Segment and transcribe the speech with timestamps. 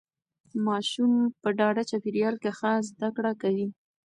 [0.65, 3.67] ماسوم په ډاډه چاپیریال کې ښه زده کړه کوي.